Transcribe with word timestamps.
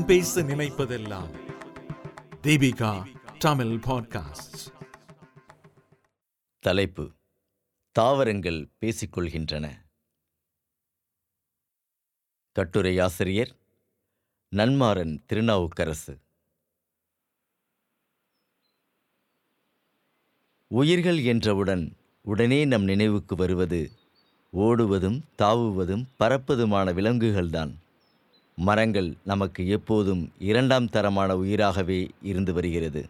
நான் 0.00 0.08
பேச 0.08 0.42
நினைப்பதெல்லாம். 0.42 1.52
தீபிகா 2.42 3.16
தமிழ் 3.38 3.66
பாட்காஸ்ட் 3.66 4.72
தலைப்பு 6.58 7.12
தாவரங்கள் 7.92 8.68
பேசிக்கொள்கின்றன. 8.80 9.72
கட்டுரை 12.52 12.98
ஆசிரியர் 12.98 13.56
நன்மாறன் 14.56 15.22
திருநாவுக்கரசு. 15.32 16.18
உயிர்கள் 20.66 21.18
என்றவுடன் 21.18 21.96
உடனே 22.22 22.64
நம் 22.64 22.84
நினைவுக்கு 22.84 23.36
வருவது 23.36 23.90
ஓடுவதும் 24.52 25.22
தாவுவதும் 25.38 26.04
பறப்பதுமான 26.18 26.92
விலங்குகள்தான். 26.92 27.88
மரங்கள் 28.60 29.16
நமக்கு 29.24 29.68
எப்போதும் 29.68 30.32
இரண்டாம் 30.38 30.88
தரமான 30.88 31.36
உயிராகவே 31.36 32.08
இருந்து 32.22 32.52
வருகிறது. 32.52 33.08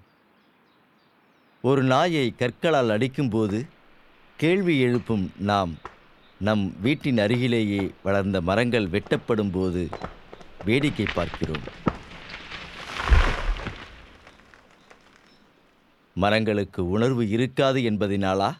ஒரு 1.62 1.82
நாயை 1.82 2.34
கற்களால் 2.38 2.90
அடிக்கும்போது 2.90 3.66
கேள்வி 4.36 4.80
எழுப்பும் 4.80 5.30
நாம் 5.38 5.72
நம் 6.38 6.80
வீட்டின் 6.80 7.18
அருகிலேயே 7.18 7.90
வளர்ந்த 8.02 8.40
மரங்கள் 8.40 8.86
வெட்டப்படும் 8.86 9.52
போது 9.52 9.88
வேடிக்கை 10.64 11.06
பார்க்கிறோம். 11.14 11.66
மரங்களுக்கு 16.14 16.88
உணர்வு 16.88 17.28
இருக்காது 17.28 17.80
என்பதினாலா? 17.80 18.56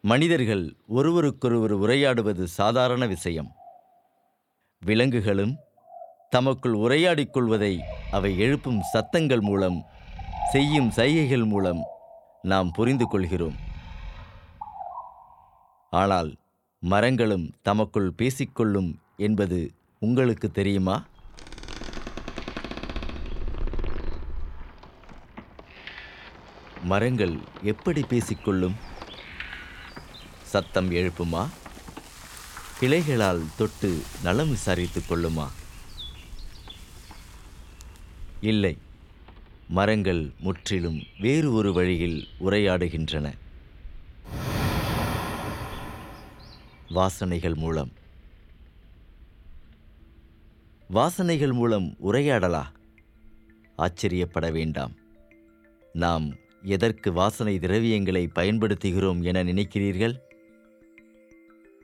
மனிதர்கள் 0.00 0.74
ஒருவருக்கொருவர் 0.86 1.76
உரையாடுவது 1.76 2.44
சாதாரண 2.44 3.06
விஷயம். 3.06 3.55
விலங்குகளும் 4.82 5.54
தமக்குள் 6.30 6.72
உரையாடிக் 6.72 7.32
கொள்வதை 7.32 7.72
அவை 8.10 8.38
எழுப்பும் 8.38 8.80
சத்தங்கள் 8.92 9.40
மூலம் 9.40 9.78
செய்யும் 10.52 10.90
சைகைகள் 10.90 11.44
மூலம் 11.44 11.80
நாம் 12.42 12.70
புரிந்து 12.70 13.06
கொள்கிறோம். 13.08 13.56
ஆனால் 15.90 16.30
மரங்களும் 16.82 17.46
தமக்குள் 17.62 18.10
பேசிக்கொள்ளும் 18.18 18.90
என்பது 19.16 19.58
உங்களுக்கு 19.98 20.50
தெரியுமா? 20.50 20.96
மரங்கள் 26.82 27.36
எப்படி 27.62 28.02
பேசிக்கொள்ளும் 28.10 28.76
சத்தம் 30.52 30.90
எழுப்புமா? 30.90 31.44
கிளைகளால் 32.80 33.42
தொட்டு 33.56 34.02
நலம் 34.22 34.50
விசாரித்துக் 34.50 35.04
கொள்ளுமா? 35.08 35.48
இல்லை. 38.40 38.78
மரங்கள் 39.68 40.30
முற்றிலும் 40.40 41.02
வேறு 41.20 41.52
ஒரு 41.52 41.72
வழியில் 41.72 42.28
உரையாடுகின்றன. 42.40 43.32
வாசனைகள் 46.88 47.54
மூலம். 47.54 47.92
வாசனைகள் 50.94 51.52
மூலம் 51.52 51.96
உரையாடலா? 52.04 52.66
ஆச்சரியப்பட 53.76 54.50
வேண்டாம். 54.50 54.92
நாம் 55.92 56.34
எதற்கு 56.62 57.12
வாசனை 57.12 57.58
திரவியங்களை 57.58 58.28
பயன்படுத்துகிறோம் 58.34 59.22
என 59.22 59.44
நினைக்கிறீர்கள்? 59.44 60.24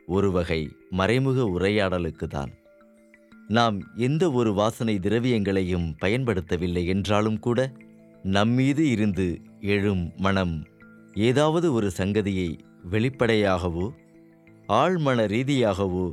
ஒரு 0.06 0.33
வகை 0.33 0.77
மறைமுக 0.91 1.42
உரையாடலுக்கு 1.42 2.27
தான். 2.27 2.51
நாம் 3.48 3.80
எந்த 3.96 4.33
ஒரு 4.33 4.55
வாசனை 4.55 4.98
திரவியங்களையும் 4.98 5.95
பயன்படுத்தவில்லை 6.01 6.86
என்றாலும் 6.86 7.39
கூட 7.39 7.73
நம்மீது 8.23 8.90
இருந்து 8.90 9.40
எழும் 9.61 10.13
மனம் 10.17 10.67
ஏதாவது 11.14 11.73
ஒரு 11.73 11.90
சங்கதியை 11.96 12.58
வெளிப்படையாகவோ 12.90 13.92
ஆழ்மன 14.68 15.27
ரீதியாகவோ 15.27 16.11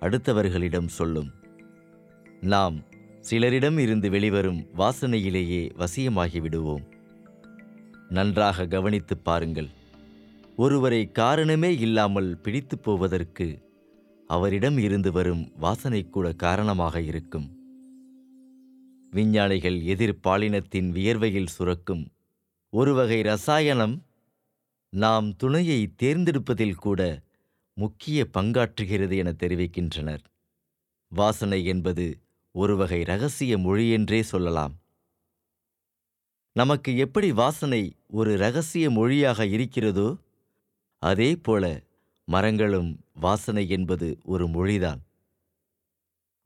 அடுத்தவர்களிடம் 0.00 0.86
சொல்லும். 0.86 1.30
நாம் 2.40 2.82
சிலரிடம் 3.30 3.78
இருந்து 3.78 4.10
வெளிவரும் 4.10 4.66
வாசனையிலேயே 4.76 5.70
வசியமாகிவிடுவோம் 5.78 6.82
நன்றாக 8.08 8.66
கவனித்துப் 8.66 9.24
பாருங்கள். 9.24 9.68
ஒருவரை 10.56 11.10
காரணமே 11.10 11.78
இல்லாமல் 11.78 12.38
பிடித்துப் 12.38 12.82
போவதற்கு 12.82 13.62
அவரிடம் 14.26 14.78
இருந்து 14.78 15.12
வரும் 15.12 15.52
வாசனை 15.56 16.10
கூட 16.10 16.32
காரணமாக 16.32 17.00
இருக்கும். 17.00 17.56
விஞ்ஞானிகள் 19.10 19.80
எதிர்பாலினத்தின் 19.80 20.90
வியர்வையில் 20.92 21.46
சுரக்கும் 21.46 22.12
ஒரு 22.70 22.94
வகை 22.94 23.22
ரசாயனம் 23.22 24.02
நாம் 24.88 25.36
துணையை 25.36 25.94
தேர்ந்தெடுப்பதில் 26.02 26.74
கூட 26.74 27.22
முக்கிய 27.74 28.26
பங்காற்றுகிறது 28.38 29.16
என 29.16 29.32
தெரிவிக்கின்றனர். 29.32 30.24
வாசனை 31.08 31.64
என்பது 31.64 32.18
ஒரு 32.50 32.76
வகை 32.76 33.02
ரகசிய 33.02 33.58
மொழி 33.58 33.90
என்றே 33.90 34.22
சொல்லலாம். 34.22 34.74
நமக்கு 36.52 36.96
எப்படி 36.96 37.32
வாசனை 37.32 37.96
ஒரு 38.06 38.36
ரகசிய 38.36 38.90
மொழியாக 38.90 39.46
இருக்கிறதோ 39.46 40.16
அதே 41.10 41.36
போல 41.36 41.64
மரங்களும் 42.24 42.90
வாசனை 43.14 43.68
என்பது 43.68 44.06
ஒரு 44.24 44.46
மொழிதான். 44.46 45.00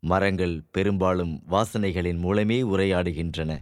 மரங்கள் 0.03 0.55
பெரும்பாலும் 0.71 1.35
வாசனைகளின் 1.51 2.19
மூலமே 2.19 2.63
உரையாடுகின்றன. 2.63 3.53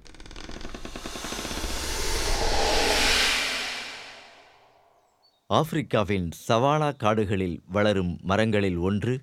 ஆப்பிரிக்காவின் 5.50 6.30
சவானா 6.48 6.96
காடுகளில் 6.96 7.62
வளரும் 7.66 8.18
மரங்களில் 8.22 8.76
ஒன்று 8.76 9.14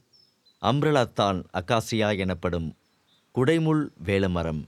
அம்ரலாத்தான் 0.62 1.40
அகாசியா 1.54 2.18
எனப்படும் 2.18 2.70
குடைமுள் 3.36 3.84
வேலமரம். 4.06 4.64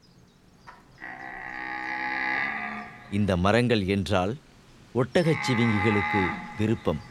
இந்த 3.11 3.37
மரங்கள் 3.37 3.85
என்றால் 3.85 4.35
ஒட்டகச் 4.95 5.43
சிவிங்கிகளுக்கு 5.47 6.31
விருப்பம். 6.57 7.01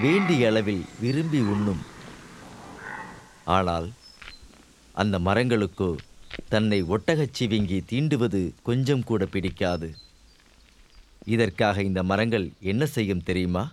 வேண்டிய 0.00 0.48
அளவில் 0.48 0.84
விரும்பி 1.00 1.40
உண்ணும். 1.40 1.82
ஆனால் 3.44 3.92
அந்த 4.92 5.18
மரங்களுக்கோ 5.18 5.96
தன்னை 6.48 6.82
ஒட்டகச் 6.82 7.34
சிவிங்கி 7.38 7.80
தீண்டுவது 7.90 8.52
கொஞ்சம் 8.62 9.04
கூட 9.04 9.26
பிடிக்காது. 9.26 9.96
இதற்காக 11.26 11.82
இந்த 11.82 12.02
மரங்கள் 12.02 12.52
என்ன 12.60 12.86
செய்யும் 12.86 13.22
தெரியுமா? 13.22 13.72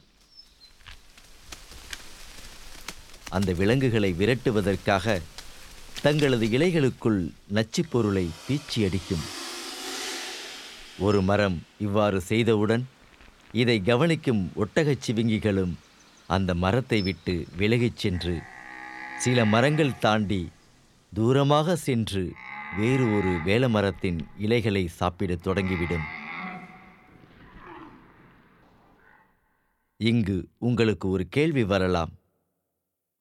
அந்த 3.30 3.54
விலங்குகளை 3.54 4.14
விரட்டுவதற்காக 4.14 5.22
தங்களது 6.02 6.46
இலைகளுக்குள் 6.46 7.32
நச்சுப் 7.54 7.92
பொருளை 7.92 8.30
பீச்சி 8.50 8.86
அடிக்கும். 8.86 9.42
ஒரு 11.00 11.22
மரம் 11.22 11.62
இவ்வாறு 11.80 12.22
செய்தவுடன் 12.30 12.84
இதை 13.52 13.82
கவனிக்கும் 13.82 14.52
ஒட்டகச் 14.56 15.02
சிவிங்கிகளும் 15.08 15.74
அந்த 16.28 16.54
மரத்தை 16.54 17.02
விட்டு 17.02 17.46
விலகிச் 17.58 17.96
சென்று 17.96 18.42
சில 19.18 19.46
மரங்கள் 19.46 19.98
தாண்டி 19.98 20.50
தூரமாக 21.16 21.74
சென்று 21.74 22.32
வேறு 22.78 23.16
ஒரு 23.16 23.30
வேலமரத்தின் 23.30 24.20
இலைகளை 24.38 24.88
சாப்பிடத் 24.88 25.48
தொடங்கிவிடும். 25.48 26.04
இங்கு 29.98 30.48
உங்களுக்கு 30.58 31.10
ஒரு 31.10 31.28
கேள்வி 31.28 31.64
வரலாம். 31.64 32.12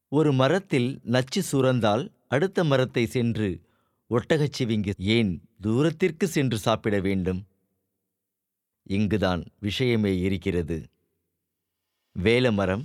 ஒரு 0.08 0.32
மரத்தில் 0.32 1.00
நச்சு 1.02 1.43
சுரந்தால் 1.43 2.11
அடுத்த 2.29 2.64
மரத்தை 2.64 3.06
சென்று 3.06 3.61
ஒட்டகச்சிவிங்கி 4.11 4.93
ஏன் 4.97 5.43
தூரத்திற்கு 5.61 6.29
சென்று 6.29 6.58
சாப்பிட 6.58 7.00
வேண்டும்? 7.00 7.47
இங்குதான் 8.82 9.44
விஷயமே 9.58 10.19
இருக்கிறது. 10.19 10.87
வேலமரம் 12.23 12.84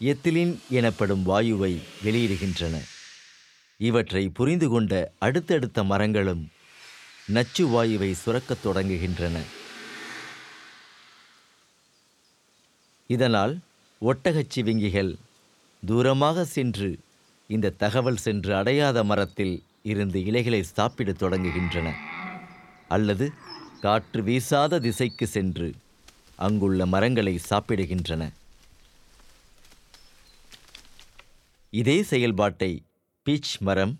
எத்திலின் 0.00 0.58
எனப்படும் 0.70 1.26
வாயுவை 1.26 1.82
வெளியிடுகின்றன. 2.04 2.80
இவற்றை 3.76 4.28
புரிந்து 4.28 4.68
கொண்ட 4.68 5.12
அடுத்தடுத்த 5.18 5.84
மரங்களும் 5.84 6.50
நச்சு 7.26 7.68
வாயுவை 7.68 8.14
சுரக்கத் 8.24 8.66
தொடங்குகின்றன. 8.66 9.38
இதனால் 13.06 13.58
ஒட்டகச் 14.00 14.50
சிவிங்கிகள் 14.54 15.14
தூரமாக 15.86 16.44
சென்று 16.44 16.98
இந்த 17.46 17.70
தகவல் 17.70 18.16
சென்று 18.16 18.56
அடையாத 18.56 19.04
மரத்தில் 19.04 19.62
இருந்து 19.82 20.24
இலைகளை 20.24 20.62
சாப்பிடத் 20.62 21.22
தொடங்குகின்றன. 21.22 21.92
அல்லது 22.88 23.32
காற்று 23.84 24.20
வீசாத 24.22 24.78
திசைக்கு 24.78 25.26
சென்று 25.26 25.68
அங்குள்ள 26.36 26.86
மரங்களை 26.86 27.32
சாப்பிடுகின்றன. 27.50 28.22
இதே 31.70 32.02
செயல்பாட்டை 32.02 32.72
பீச் 33.22 33.54
மரம் 33.58 33.94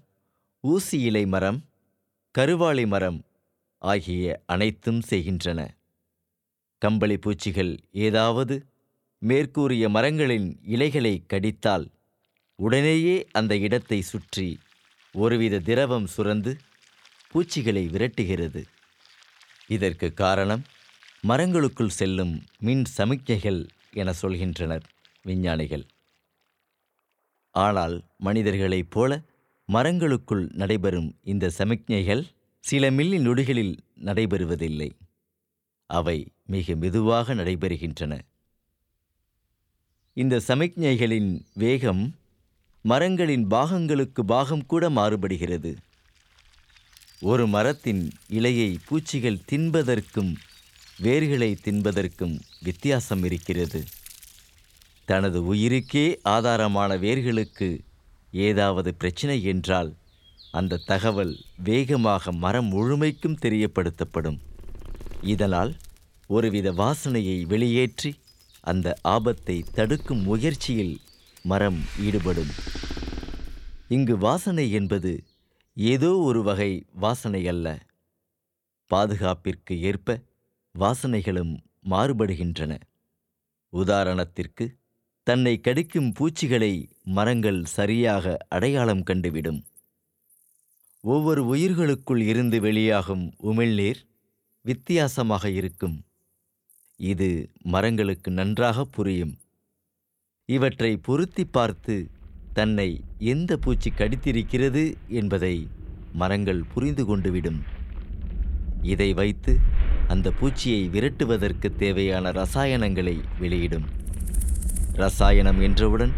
ஊசி 0.61 0.99
இலை 1.00 1.26
மரம் 1.26 1.58
கருவாளி 2.38 2.87
மரம் 2.87 3.19
ஆகிய 3.79 4.43
அனைத்தும் 4.46 5.00
செய்கின்றன. 5.00 5.61
கம்பளி 6.82 7.17
பூச்சிகள் 7.17 7.73
ஏதாவது 8.06 8.67
மேற்கூறிய 9.19 9.88
மரங்களின் 9.88 10.49
இலைகளை 10.67 11.14
கடித்தால் 11.26 11.87
உடனேயே 12.58 13.17
அந்த 13.32 13.56
இடத்தை 13.56 14.00
சுற்றி 14.02 14.49
ஒருவித 15.14 15.58
திரவம் 15.58 16.08
சுரந்து 16.17 16.55
பூச்சிகளை 17.32 17.84
விரட்டுகிறது. 17.88 18.62
இதற்கு 19.76 20.08
காரணம் 20.22 20.62
மரங்களுக்குள் 21.24 21.96
செல்லும் 21.98 22.34
மின் 22.58 22.84
சமிக்ஞைகள் 22.98 23.60
என 24.00 24.12
சொல்கின்றனர் 24.22 24.86
விஞ்ஞானிகள். 25.24 25.84
ஆனால் 27.54 27.96
மனிதர்களைப் 28.19 28.92
போல 28.94 29.20
மரங்களுக்குள் 29.69 30.44
நடைபெறும் 30.60 31.10
இந்த 31.32 31.50
சமிக்ஞைகள் 31.58 32.22
சில 32.64 32.90
மில்லி 32.90 33.19
நொடிகளில் 33.26 33.74
நடைபெறுவதில்லை. 34.04 34.90
அவை 35.90 36.19
மிக 36.54 36.74
மெதுவாக 36.82 37.34
நடைபெறுகின்றன. 37.34 38.12
இந்த 40.16 40.40
சமிக்ஞைகளின் 40.48 41.30
வேகம் 41.54 42.02
மரங்களின் 42.84 43.44
பாகங்களுக்கு 43.46 44.22
பாகம் 44.32 44.66
கூட 44.66 44.84
மாறுபடுகிறது. 44.90 45.72
ஒரு 47.30 47.44
மரத்தின் 47.46 48.00
இலையை 48.28 48.76
பூச்சிகள் 48.86 49.44
தின்பதற்கும் 49.50 50.30
வேர்களை 51.02 51.48
தின்பதற்கும் 51.64 52.34
வித்தியாசம் 52.62 53.24
இருக்கிறது. 53.24 53.80
தனது 55.04 55.54
உயிருக்கே 55.54 56.04
ஆதாரமான 56.24 56.90
வேர்களுக்கு 56.98 57.69
ஏதாவது 58.32 58.94
பிரச்சனை 58.94 59.42
என்றால் 59.42 59.90
அந்த 60.52 60.76
தகவல் 60.76 61.34
வேகமாக 61.69 62.32
மரம் 62.32 62.69
முழுமைக்கும் 62.72 63.40
தெரியப்படுத்தப்படும். 63.42 64.38
இதனால் 65.22 65.72
ஒருவித 66.26 66.72
வாசனையை 66.72 67.38
வெளியேற்றி 67.46 68.12
அந்த 68.60 68.98
ஆபத்தை 69.02 69.64
தடுக்கும் 69.74 70.22
முயற்சியில் 70.22 71.00
மரம் 71.42 71.80
ஈடுபடும். 72.00 72.52
இங்கு 73.88 74.19
வாசனை 74.19 74.70
என்பது 74.72 75.12
ஏதோ 75.76 76.10
ஒரு 76.19 76.42
வகை 76.42 76.72
வாசனை 76.94 77.46
அல்ல 77.46 77.66
பாதுகாப்பிற்கு 78.90 79.74
ஏற்ப 79.80 80.19
வாசனைகளும் 80.74 81.52
மாறுபடுகின்றன. 81.90 82.72
உதாரணத்திற்கு 83.72 84.64
தன்னை 85.26 85.60
கடிக்கும் 85.60 86.12
பூச்சிகளை 86.12 86.72
மரங்கள் 87.02 87.64
சரியாக 87.64 88.36
அடையாளம் 88.48 89.02
கண்டுவிடும். 89.02 89.60
ஒவ்வொரு 91.04 91.42
உயிர்களுக்குள் 91.46 92.22
இருந்து 92.22 92.60
வெளியாகும் 92.60 93.24
உமிழ்நீர் 93.42 94.00
வித்தியாசமாக 94.64 95.50
இருக்கும். 95.50 95.96
இது 96.96 97.50
மரங்களுக்கு 97.62 98.30
நன்றாக 98.30 98.84
புரியும். 98.84 99.34
இவற்றை 100.48 100.96
பொருத்தி 100.96 101.44
பார்த்து 101.44 101.94
தன்னை 102.52 103.00
எந்த 103.19 103.56
பூச்சி 103.56 103.90
கடித்திருக்கிறது 103.90 104.94
என்பதை 105.08 105.69
மரங்கள் 106.12 106.64
புரிந்து 106.75 107.04
கொண்டுவிடும். 107.04 107.60
இதை 108.82 109.14
வைத்து 109.14 109.58
அந்த 110.08 110.32
பூச்சியை 110.40 110.82
விரட்டுவதற்கு 110.88 111.76
தேவையான 111.76 112.31
ரசாயனங்களை 112.31 113.16
வெளியிடும். 113.38 113.87
ரசாயனம் 114.93 115.60
என்றவுடன் 115.60 116.12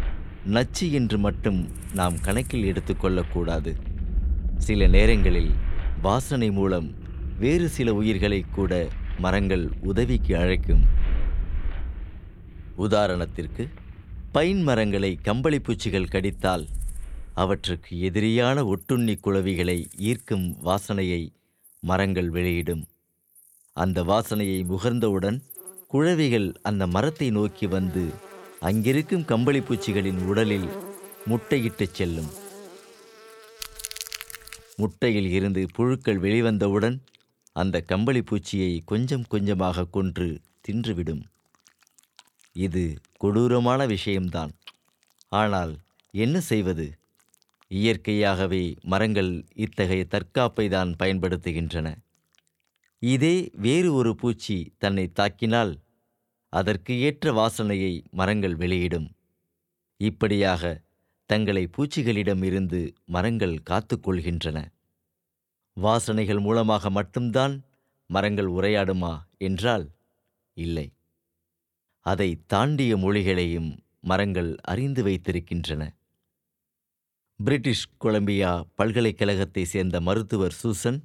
நச்சு 0.46 0.92
என்று 0.92 1.18
மட்டும் 1.18 1.68
நாம் 1.94 2.20
கணக்கில் 2.20 2.66
எடுத்துக்கொள்ளக்கூடாது 2.72 3.72
சில 4.56 4.86
நேரங்களில் 4.86 5.52
வாசனை 6.02 6.50
மூலம் 6.50 6.88
வேறு 7.38 7.68
சில 7.68 7.94
உயிர்களை 7.94 8.44
கூட 8.52 8.88
மரங்கள் 9.18 9.70
உதவிக்கு 9.82 10.36
அழைக்கும். 10.36 10.84
உதாரணத்திற்கு 12.78 13.64
பைன் 14.34 14.62
மரங்களை 14.62 15.18
கம்பளி 15.22 15.58
பூச்சிகள் 15.60 16.08
கடித்தால் 16.08 16.64
அவற்றுக்கு 17.34 18.10
எதிரியான 18.10 18.56
ஒட்டுண்ணி 18.64 19.14
குளவிகளை 19.20 19.76
ஈர்க்கும் 19.96 20.56
வாசனையை 20.64 21.20
மரங்கள் 21.80 22.30
வெளியிடும். 22.30 22.86
அந்த 23.72 24.02
வாசனையை 24.02 24.58
முகர்ந்தவுடன் 24.64 25.38
குழவிகள் 25.88 26.48
அந்த 26.62 26.86
மரத்தை 26.86 27.30
நோக்கி 27.30 27.66
வந்து 27.66 28.04
அங்கிருக்கும் 28.60 29.24
கம்பளி 29.24 29.60
பூச்சிகளின் 29.60 30.20
உடலில் 30.24 30.68
முட்டையிட்டுச் 31.26 31.92
செல்லும். 31.92 32.30
முட்டையில் 34.76 35.30
இருந்து 35.30 35.66
புழுக்கள் 35.72 36.20
வெளிவந்தவுடன் 36.20 36.98
அந்த 37.52 37.80
கம்பளி 37.80 38.20
பூச்சியை 38.20 38.80
கொஞ்சம் 38.84 39.26
கொஞ்சமாக 39.28 39.84
கொன்று 39.84 40.40
தின்றுவிடும். 40.68 41.22
இது 42.52 42.98
கொடூரமான 43.24 43.86
விஷயம்தான். 43.86 44.52
ஆனால் 45.28 45.72
என்ன 46.10 46.40
செய்வது? 46.40 46.98
இயற்கையாகவே 47.70 48.76
மரங்கள் 48.82 49.44
இத்தகைய 49.54 50.02
தற்காப்பை 50.10 50.68
தான் 50.68 50.90
பயன்படுத்துகின்றன. 50.98 51.88
இதே 52.98 53.50
வேறு 53.54 53.94
ஒரு 53.94 54.14
பூச்சி 54.14 54.74
தன்னை 54.78 55.12
தாக்கினால் 55.20 55.72
அதற்கு 56.48 56.92
ஏற்ற 57.00 57.32
வாசனையை 57.32 57.92
மரங்கள் 58.10 58.56
வெளியிடும். 58.56 59.08
இப்படியாக 59.96 60.82
தங்களை 61.30 61.64
பூச்சிகளிடம் 61.76 62.44
இருந்து 62.44 62.80
மரங்கள் 63.06 63.56
காத்துக்கொள்கின்றன 63.70 64.58
வாசனைகள் 65.76 66.40
மூலமாக 66.40 66.90
மட்டும்தான் 66.90 67.64
மரங்கள் 68.06 68.50
உரையாடுமா? 68.50 69.14
என்றால் 69.38 69.86
இல்லை. 70.56 70.86
அதை 72.06 72.28
தாண்டிய 72.46 72.96
மொழிகளையும் 72.96 73.70
மரங்கள் 74.00 74.56
அறிந்து 74.62 75.02
வைத்திருக்கின்றன. 75.04 75.82
பிரிட்டிஷ் 77.44 77.88
கொலம்பியா 77.98 78.50
பல்கலைக்கழகத்தை 78.74 79.64
சேர்ந்த 79.64 80.00
மருத்துவர் 80.00 80.52
சூசன் 80.52 80.98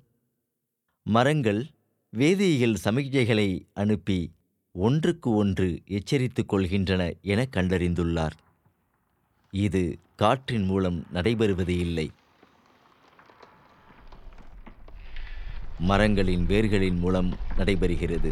மரங்கள் 1.04 1.62
வேதியியல் 2.18 2.78
சமிக்ஞைகளை 2.84 3.48
அனுப்பி 3.74 4.19
ஒன்றுக்கு 4.72 5.29
ஒன்று 5.32 5.82
எச்சரித்துக் 5.86 6.50
கொள்கின்றன 6.53 7.01
என 7.22 7.48
கண்டறிந்துள்ளார். 7.56 8.36
இது 9.53 9.84
காற்றின் 10.15 10.65
மூலம் 10.65 11.00
நடைபெறுவது 11.13 11.75
இல்லை. 11.86 12.08
மரங்களின் 15.79 16.46
வேர்களின் 16.48 17.00
மூலம் 17.00 17.32
நடைபெறுகிறது. 17.58 18.32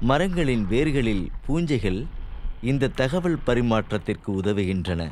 மரங்களின் 0.00 0.66
வேர்களில் 0.66 1.28
பூஞ்சைகள் 1.46 2.06
இந்த 2.62 2.88
தகவல் 2.88 3.38
பரிமாற்றத்திற்கு 3.46 4.26
உதவுகின்றன. 4.26 5.10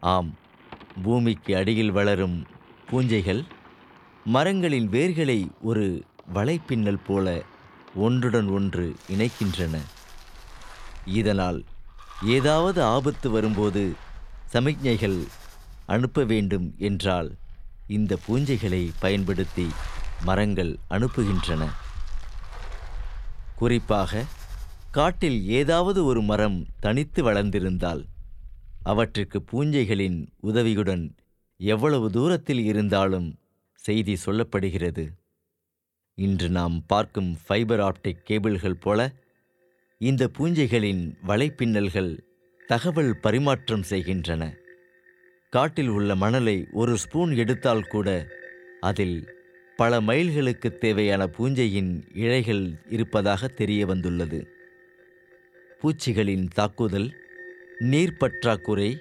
ஆம் 0.00 0.34
பூமிக்கு 1.02 1.56
அடியில் 1.56 1.90
வளரும் 1.90 2.46
பூஞ்சைகள் 2.90 3.44
மரங்களின் 4.24 4.88
வேர்களை 4.88 5.50
ஒரு 5.60 6.04
வலைப்பின்னல் 6.34 7.04
போல 7.06 7.42
ஒன்றுடன் 7.94 8.48
ஒன்று 8.48 8.94
இணைக்கின்றன. 9.08 9.78
இதனால் 11.04 11.64
ஏதாவது 12.22 12.82
ஆபத்து 12.82 13.30
வரும்போது 13.30 13.92
சமிக்ஞைகள் 14.52 15.26
அனுப்ப 15.86 16.24
வேண்டும் 16.24 16.74
என்றால் 16.78 17.36
இந்த 17.86 18.18
பூஞ்சைகளை 18.28 18.90
பயன்படுத்தி 19.00 19.66
மரங்கள் 20.24 20.78
அனுப்புகின்றன. 20.90 21.68
குறிப்பாக 23.56 24.24
காட்டில் 24.90 25.48
ஏதாவது 25.48 26.04
ஒரு 26.04 26.22
மரம் 26.22 26.66
தனித்து 26.80 27.20
வளர்ந்திருந்தால் 27.24 28.02
அவற்றுக்கு 28.82 29.42
பூஞ்சைகளின் 29.42 30.18
உதவியுடன் 30.40 31.04
எவ்வளவு 31.56 32.10
தூரத்தில் 32.10 32.62
இருந்தாலும் 32.64 33.38
செய்தி 33.74 34.16
சொல்லப்படுகிறது. 34.26 35.04
இன்று 36.18 36.48
நாம் 36.48 36.76
பார்க்கும் 36.86 37.38
ஃபைபர் 37.46 37.80
ஆப்டிக் 37.80 38.22
கேபிள்கள் 38.24 38.76
போல 38.76 39.00
இந்த 39.98 40.30
பூஞ்சைகளின் 40.38 41.02
வலைப்பின்னல்கள் 41.26 42.18
தகவல் 42.66 43.20
பரிமாற்றம் 43.20 43.82
செய்கின்றன. 43.82 44.42
காட்டில் 45.50 45.88
உள்ள 45.88 46.14
மணலை 46.14 46.66
ஒரு 46.72 46.96
ஸ்பூன் 46.96 47.32
எடுத்தால் 47.36 47.86
கூட 47.86 48.26
அதில் 48.80 49.18
பல 49.76 50.00
மைல்களுக்கு 50.00 50.78
தேவையான 50.78 51.26
பூஞ்சையின் 51.26 51.92
இழைகள் 52.14 52.80
இருப்பதாக 52.88 53.48
தெரிய 53.48 53.86
வந்துள்ளது. 53.86 54.46
பூச்சிகளின் 55.80 56.48
தாக்குதல் 56.48 57.08
நீர் 57.78 58.16
பற்றாக்குறை 58.16 58.98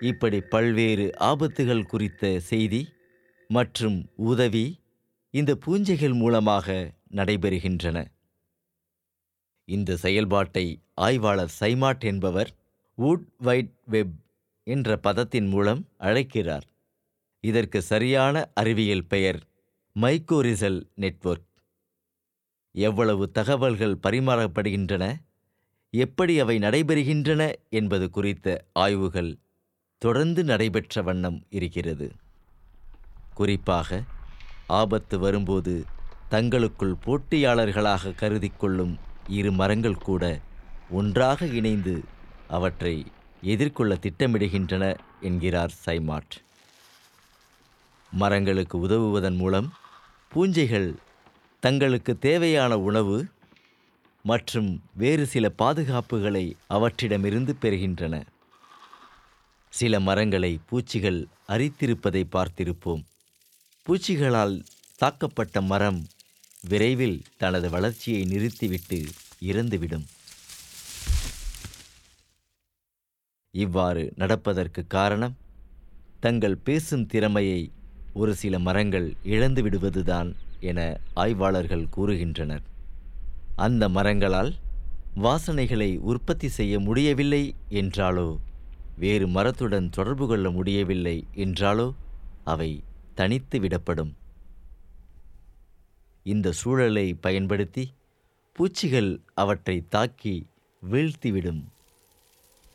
இப்படி 0.00 0.40
பல்வேறு 0.40 1.10
ஆபத்துகள் 1.20 1.82
குறித்த 1.82 2.40
செய்தி 2.40 2.88
மற்றும் 3.48 4.10
உதவி 4.16 4.78
இந்த 5.30 5.58
பூஞ்சைகள் 5.66 6.14
மூலமாக 6.14 6.90
நடைபெறுகின்றன. 7.14 8.04
இந்த 9.64 9.96
செயல்பாட்டை 9.96 10.80
ஆய்வாளர் 10.94 11.52
சைமாட் 11.60 12.04
என்பவர் 12.04 12.50
வுட் 12.98 13.26
வைட் 13.38 13.74
வெப் 13.86 14.16
என்ற 14.62 14.96
பதத்தின் 14.96 15.48
மூலம் 15.48 15.88
அழைக்கிறார். 15.98 16.66
இதற்கு 17.40 17.82
சரியான 17.82 18.50
அறிவியல் 18.54 19.06
பெயர் 19.06 19.40
மைக்கோரிசல் 20.00 20.80
நெட்வொர்க். 20.94 21.48
எவ்வளவு 22.72 23.30
தகவல்கள் 23.30 23.98
பரிமாறப்படுகின்றன 24.02 25.04
எப்படி 25.90 26.38
அவை 26.38 26.58
நடைபெறுகின்றன 26.58 27.54
என்பது 27.70 28.10
குறித்த 28.10 28.64
ஆய்வுகள் 28.72 29.38
தொடர்ந்து 29.98 30.44
நடைபெற்ற 30.44 31.02
வண்ணம் 31.02 31.46
இருக்கிறது. 31.50 32.12
குறிப்பாக 33.34 34.02
ஆபத்து 34.66 35.18
வரும்போது 35.18 35.84
தங்களுக்குள் 36.28 36.96
போட்டியாளர்களாக 37.06 38.14
கருதி 38.14 38.48
கொள்ளும் 38.48 38.98
இரு 39.28 39.52
மரங்கள் 39.52 40.04
கூட 40.08 40.40
ஒன்றாக 40.90 41.46
இணைந்து 41.46 42.04
அவற்றை 42.48 42.94
எதிர்கொள்ள 43.42 43.94
திட்டமிடுகின்றன 43.94 44.84
என்கிறார் 45.20 45.74
சைமாட். 45.86 46.34
மரங்களுக்கு 48.12 48.78
உதவுவதன் 48.78 49.36
மூலம் 49.36 49.68
பூஞ்சைகள் 50.34 50.94
தங்களுக்கு 51.60 52.18
தேவையான 52.18 52.78
உணவு 52.78 53.26
மற்றும் 54.22 54.82
வேறு 54.94 55.26
சில 55.26 55.48
பாதுகாப்புகளை 55.58 56.56
அவற்றிடமிருந்து 56.68 57.54
பெறுகின்றன. 57.62 58.22
சில 59.68 60.00
மரங்களை 60.00 60.60
பூச்சிகள் 60.66 61.26
அரித்திருப்பதை 61.48 62.22
பார்த்திருப்போம். 62.34 63.02
பூச்சிகளால் 63.86 64.62
தாக்கப்பட்ட 65.02 65.62
மரம் 65.62 66.06
விரைவில் 66.68 67.22
தனது 67.36 67.70
வளர்ச்சியை 67.70 68.24
நிறுத்திவிட்டு 68.24 69.04
இறந்துவிடும். 69.42 70.06
இவ்வாறு 73.50 74.12
நடப்பதற்கு 74.16 74.86
காரணம் 74.86 75.36
தங்கள் 76.20 76.56
பேசும் 76.56 77.06
திறமையை 77.06 77.72
ஒரு 78.14 78.34
சில 78.34 78.58
மரங்கள் 78.58 79.14
இழந்து 79.24 79.62
விடுவதுதான் 79.62 80.34
என 80.60 81.00
ஆய்வாளர்கள் 81.14 81.86
கூறுகின்றனர். 81.96 82.62
அந்த 83.56 83.88
மரங்களால் 83.88 84.54
வாசனைகளை 85.16 85.98
உற்பத்தி 85.98 86.48
செய்ய 86.48 86.80
முடியவில்லை 86.80 87.54
என்றாலோ 87.70 88.38
வேறு 88.96 89.26
மரத்துடன் 89.26 89.90
தொடர்பு 89.90 90.26
கொள்ள 90.26 90.50
முடியவில்லை 90.50 91.24
என்றாலோ 91.34 91.92
அவை 92.44 92.82
தனித்து 93.14 93.60
விடப்படும். 93.60 94.12
இந்த 96.22 96.52
சூழலை 96.52 97.14
பயன்படுத்தி 97.14 97.92
பூச்சிகள் 98.52 99.20
அவற்றை 99.34 99.84
தாக்கி 99.88 100.46
வீழ்த்திவிடும். 100.90 101.62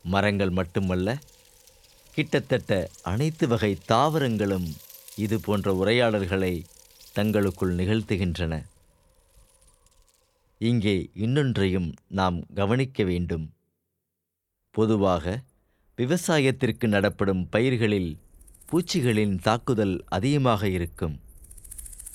மரங்கள் 0.04 0.50
மட்டுமல்ல 0.50 1.18
கிட்டத்தட்ட 2.14 2.90
அனைத்து 3.04 3.48
வகை 3.48 3.78
தாவரங்களும் 3.86 4.76
இது 5.16 5.40
போன்ற 5.40 5.74
உரையாடல்களை 5.74 6.64
தங்களுக்குள் 7.14 7.76
நிகழ்த்துகின்றன. 7.76 8.54
இங்கே 10.58 11.10
இன்னொன்றையும் 11.14 11.94
நாம் 12.08 12.38
கவனிக்க 12.54 13.04
வேண்டும். 13.04 13.46
பொதுவாக 14.72 15.44
விவசாயத்திற்கு 15.98 16.88
நடப்படும் 16.88 17.50
பயிர்களில் 17.50 18.18
பூச்சிகளின் 18.70 19.36
தாக்குதல் 19.40 20.04
அதிகமாக 20.08 20.68
இருக்கும். 20.68 21.16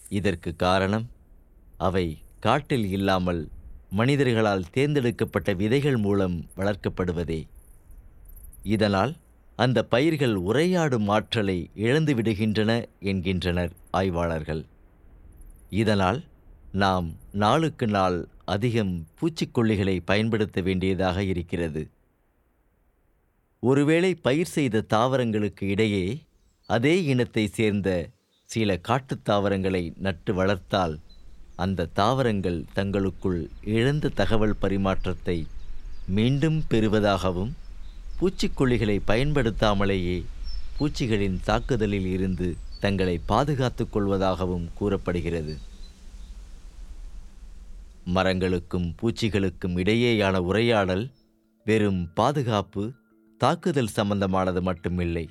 இதற்கு 0.09 0.57
காரணம் 0.57 1.07
அவை 1.77 2.19
காட்டில் 2.41 2.87
இல்லாமல் 2.91 3.49
மனிதர்களால் 3.91 4.71
தேர்ந்தெடுக்கப்பட்ட 4.71 5.53
விதைகள் 5.53 5.97
மூலம் 5.97 6.37
வளர்க்கப்படுவதே. 6.57 7.41
இதனால் 8.63 9.17
அந்த 9.61 9.79
பயிர்கள் 9.85 10.35
உரையாடும் 10.41 11.09
ஆற்றலை 11.09 11.57
இழந்து 11.75 12.13
விடுகின்றன 12.15 12.71
என்கின்றனர் 13.01 13.73
ஆய்வாளர்கள். 13.91 14.63
இதனால் 15.73 16.21
நாம் 16.73 17.09
நாளுக்கு 17.33 17.87
நாள் 17.87 18.19
அதிகம் 18.45 18.93
பூச்சிக்கொல்லிகளை 19.19 20.01
பயன்படுத்த 20.05 20.61
வேண்டியதாக 20.61 21.23
இருக்கிறது. 21.23 21.83
ஒருவேளை 23.63 24.15
பயிர் 24.15 24.53
செய்த 24.57 24.85
தாவரங்களுக்கு 24.95 25.65
இடையே 25.69 26.05
அதே 26.69 27.05
இனத்தை 27.05 27.45
சேர்ந்த 27.49 27.89
சில 28.51 28.77
காட்டுத் 28.79 29.25
தாவரங்களை 29.25 29.83
நட்டு 29.97 30.35
வளர்த்தால் 30.35 30.95
அந்த 31.57 31.91
தாவரங்கள் 31.93 32.65
தங்களுக்குள் 32.73 33.41
இழந்த 33.65 34.13
தகவல் 34.21 34.57
பரிமாற்றத்தை 34.63 35.39
மீண்டும் 36.09 36.59
பெறுவதாகவும் 36.71 37.53
பூச்சிக்கொல்லிகளை 38.21 39.01
பயன்படுத்தாமலேயே 39.07 40.25
பூச்சிகளின் 40.79 41.41
தாக்குதலில் 41.45 42.07
இருந்து 42.07 42.57
தங்களை 42.81 43.21
பாதுகாத்துக் 43.27 43.97
கொள்வதாகவும் 43.97 44.69
கூறப்படுகிறது. 44.75 45.59
மரங்களுக்கும் 48.15 48.95
பூச்சிகளுக்கும் 49.03 49.77
இடையேயான 49.77 50.37
உரையாடல் 50.37 51.11
வெறும் 51.65 52.13
பாதுகாப்பு 52.15 52.93
தாக்குதல் 53.39 53.95
சம்பந்தமானது 53.97 54.61
மட்டுமில்லை. 54.61 55.29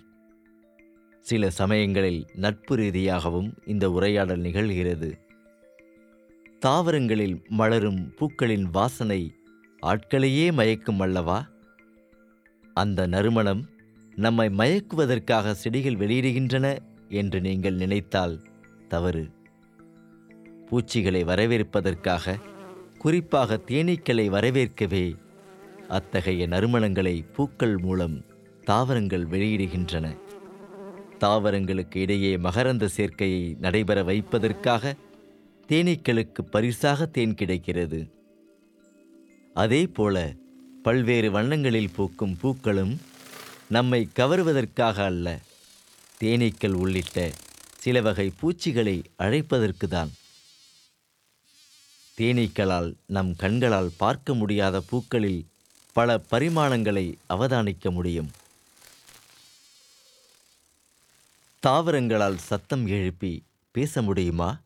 சில 1.21 1.49
சமயங்களில் 1.49 2.27
நட்பு 2.33 2.75
ரீதியாகவும் 2.75 3.53
இந்த 3.65 3.91
உரையாடல் 3.91 4.41
நிகழ்கிறது. 4.41 5.19
தாவரங்களில் 6.59 7.41
மலரும் 7.47 8.13
பூக்களின் 8.15 8.63
வாசனை 8.63 9.33
ஆட்களையே 9.81 10.51
மயக்கும் 10.51 10.99
அல்லவா? 10.99 11.47
அந்த 12.79 13.07
நறுமணம் 13.07 13.61
நம்மை 14.15 14.47
மயக்குவதற்காக 14.49 15.51
செடிகள் 15.51 15.99
வெளியிடுகின்றன 16.01 16.67
என்று 17.09 17.41
நீங்கள் 17.41 17.73
நினைத்தால் 17.73 18.35
தவறு. 18.87 19.23
பூச்சிகளை 20.67 21.21
வரவேற்பதற்காக 21.23 22.35
குறிப்பாக 22.97 23.59
தேனீக்களை 23.67 24.25
வரவேற்கவே 24.29 25.05
அத்தகைய 25.87 26.47
நறுமணங்களை 26.47 27.15
பூக்கள் 27.33 27.77
மூலம் 27.77 28.17
தாவரங்கள் 28.63 29.25
வெளியிடுகின்றன. 29.25 30.07
தாவரங்களுக்கு 31.19 31.97
இடையே 31.97 32.37
மகரந்த 32.37 32.87
சேர்க்கையை 32.97 33.57
நடைபெற 33.59 34.03
வைப்பதற்காக 34.03 34.95
தேனீக்களுக்கு 35.69 36.41
பரிசாக 36.51 37.05
தேன் 37.05 37.35
கிடைக்கிறது. 37.35 38.01
அதேபோல 39.53 40.33
பல்வேறு 40.83 41.31
வண்ணங்களில் 41.31 41.89
பூக்கும் 41.89 42.37
பூக்களும் 42.37 43.01
நம்மை 43.69 44.09
கவருவதற்காக 44.15 45.05
அல்ல 45.05 45.39
தேனீக்கள் 46.19 46.71
உள்ளிட்ட 46.71 47.31
சில 47.77 48.01
வகை 48.01 48.33
பூச்சிகளை 48.39 49.03
அழைப்பதற்குதான். 49.19 50.09
தேனீக்களால் 52.17 52.93
நம் 53.05 53.35
கண்களால் 53.35 53.91
பார்க்க 53.97 54.33
முடியாத 54.33 54.81
பூக்களில் 54.81 55.47
பல 55.93 56.21
பரிமாணங்களை 56.31 57.17
அவதானிக்க 57.29 57.91
முடியும். 57.91 58.31
தாவரங்களால் 61.59 62.37
சத்தம் 62.37 62.87
எழுப்பி 62.87 63.43
பேச 63.71 64.01
முடியுமா? 64.01 64.59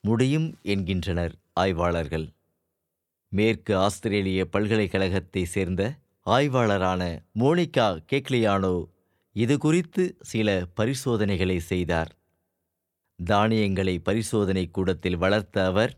முடியும் 0.00 0.58
என்கின்றனர் 0.62 1.34
ஆய்வாளர்கள். 1.52 2.28
மேற்கு 3.36 3.72
ஆஸ்திரேலிய 3.76 4.40
பல்கலைக்கழகத்தை 4.54 5.42
சேர்ந்த 5.54 5.82
ஆய்வாளரான 6.26 7.02
மோனிகா 7.40 7.88
கேக்லியானோ 8.10 8.74
இது 9.36 9.54
குறித்து 9.58 10.04
சில 10.22 10.48
பரிசோதனைகளை 10.78 11.58
செய்தார். 11.70 12.10
தானியங்களை 13.18 13.94
பரிசோதனை 13.98 14.64
கூடத்தில் 14.70 15.18
வளர்த்த 15.24 15.56
அவர் 15.64 15.92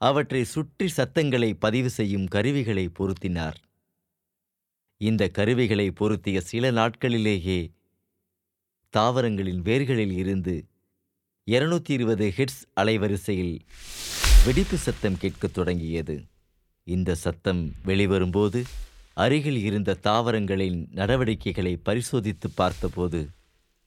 அவற்றை 0.00 0.42
சுற்றி 0.54 0.86
சத்தங்களை 0.88 1.50
பதிவு 1.64 1.90
செய்யும் 1.90 2.26
கருவிகளை 2.34 2.86
பொருத்தினார். 2.98 3.58
இந்த 5.00 5.22
கருவிகளை 5.38 5.88
பொருத்திய 6.00 6.38
சில 6.50 6.70
நாட்களிலேயே 6.70 7.60
தாவரங்களின் 8.94 9.62
வேர்களில் 9.68 10.16
இருந்து 10.22 10.54
இருநூத்தி 11.46 11.92
இருபது 11.96 12.26
ஹிட்ஸ் 12.36 12.62
அலைவரிசையில் 12.80 13.56
வெடிப்பு 14.44 14.76
சத்தம் 14.76 15.16
கேட்கத் 15.16 15.54
தொடங்கியது. 15.54 16.24
இந்த 16.84 17.14
சத்தம் 17.14 17.72
வெளிவரும்போது 17.84 18.64
அருகில் 19.14 19.58
இருந்த 19.58 19.94
தாவரங்களின் 19.94 20.86
நடவடிக்கைகளை 20.90 21.76
பரிசோதித்து 21.76 22.50
பார்த்தபோது 22.54 23.30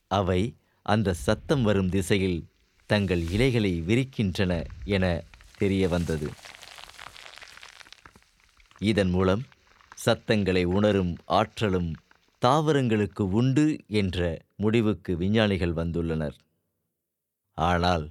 அவை 0.08 0.56
அந்த 0.82 1.13
சத்தம் 1.13 1.63
வரும் 1.63 1.89
திசையில் 1.89 2.48
தங்கள் 2.86 3.29
இலைகளை 3.29 3.82
விரிக்கின்றன 3.82 4.65
என 4.84 5.24
தெரிய 5.58 5.88
வந்தது. 5.88 6.29
இதன் 8.79 9.10
மூலம் 9.10 9.44
சத்தங்களை 9.96 10.63
உணரும் 10.63 11.18
ஆற்றலும் 11.25 11.96
தாவரங்களுக்கு 12.46 13.22
உண்டு 13.22 13.77
என்ற 13.88 14.41
முடிவுக்கு 14.56 15.18
விஞ்ஞானிகள் 15.18 15.74
வந்துள்ளனர். 15.74 16.38
ஆனால் 17.53 18.10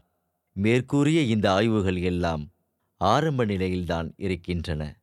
மேற்கூறிய 0.59 1.21
இந்த 1.21 1.53
ஆய்வுகள் 1.53 1.97
எல்லாம் 1.97 2.51
ஆரம்ப 2.97 3.45
நிலையில்தான் 3.45 4.15
இருக்கின்றன. 4.17 5.01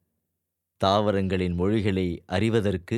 தாவரங்களின் 0.83 1.53
மொழிகளை 1.53 2.23
அறிவதற்கு 2.25 2.97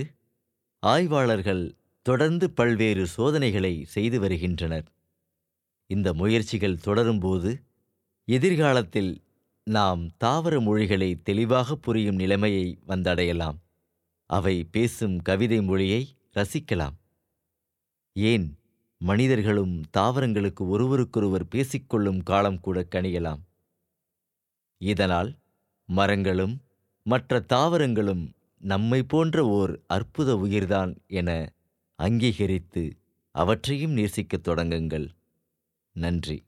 ஆய்வாளர்கள் 0.79 1.75
தொடர்ந்து 2.01 2.51
பல்வேறு 2.51 3.07
சோதனைகளை 3.07 3.83
செய்து 3.85 4.19
வருகின்றனர். 4.19 4.91
இந்த 5.85 6.13
முயற்சிகள் 6.13 6.77
தொடரும்போது 6.77 7.61
எதிர்காலத்தில் 8.25 9.23
நாம் 9.63 10.09
தாவர 10.17 10.59
மொழிகளை 10.59 11.21
தெளிவாக 11.21 11.75
புரியும் 11.75 12.15
நிலைமையை 12.15 12.79
வந்தடையலாம். 12.87 13.57
அவை 14.25 14.63
பேசும் 14.63 15.21
கவிதை 15.21 15.61
மொழியை 15.61 16.15
ரசிக்கலாம். 16.33 16.97
ஏன்? 18.13 18.57
மனிதர்களும் 18.97 19.83
தாவரங்களுக்கு 19.97 20.67
ஒருவருக்கொருவர் 20.67 21.47
பேசிக்கொள்ளும் 21.47 22.23
காலம் 22.23 22.59
கூட 22.59 22.87
கணியலாம் 22.95 23.39
இதனால் 24.77 25.35
மரங்களும் 25.85 26.61
மற்ற 27.03 27.39
தாவரங்களும் 27.39 28.33
நம்மை 28.59 29.03
போன்ற 29.03 29.45
ஓர் 29.45 29.79
அற்புத 29.87 30.35
உயிர்தான் 30.35 30.95
என 31.07 31.53
அங்கீகரித்து 31.95 32.97
அவற்றையும் 33.31 33.97
நேசிக்கத் 33.97 34.47
தொடங்குங்கள். 34.47 35.07
நன்றி. 35.91 36.45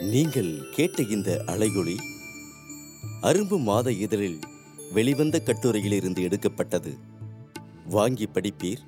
நீங்கள் 0.00 0.68
கேட்ட 0.70 1.02
இந்த 1.02 1.42
அலையொளி 1.46 1.96
அரும்பு 3.22 3.62
மாத 3.62 3.92
இதழில் 3.92 4.38
வெளிவந்த 4.92 5.42
கட்டுரையிலிருந்து 5.44 6.18
எடுக்கப்பட்டது. 6.18 6.98
வாங்கி 7.86 8.28
படிப்பீர். 8.34 8.78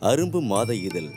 அரும்பு 0.00 0.42
மாத 0.42 0.74
இதழ். 0.74 1.10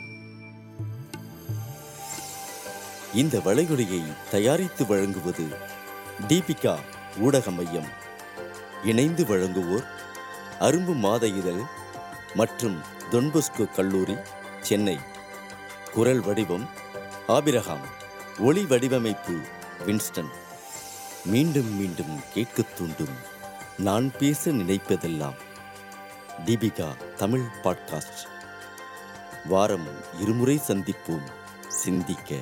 இந்த 3.14 3.38
வளைகுடையை 3.38 4.02
தயாரித்து 4.30 4.86
வழங்குவது 4.86 5.46
தீபிகா 6.28 6.78
ஊடக 7.18 7.50
மையம். 7.50 7.86
இணைந்து 8.84 9.24
வழங்குவோர் 9.24 9.84
அரும்பு 10.60 10.94
மாத 10.94 11.26
இதழ் 11.26 11.60
மற்றும் 12.34 12.78
தொன்பொஸ்கோ 13.10 13.74
கல்லூரி 13.74 14.14
சென்னை. 14.60 14.98
குரல் 15.92 16.20
வடிவம் 16.20 16.68
ஆபிரகாம். 17.26 17.86
ஒளி 18.38 18.66
வடிவமைப்பு 18.66 19.40
வின்ஸ்டன். 19.86 20.30
மீண்டும் 21.24 21.76
மீண்டும் 21.76 22.20
கேட்கத் 22.34 22.76
தூண்டும். 22.76 23.29
நான் 23.80 24.12
பேச 24.18 24.50
நினைப்பதெல்லாம் 24.50 25.34
தீபிகா 26.44 26.88
தமிழ் 27.16 27.44
பாட்காஸ்ட். 27.62 28.26
வாரம் 29.44 29.86
இருமுறை 30.20 30.60
சந்திப்போம். 30.66 31.30
சிந்திக்க. 31.68 32.34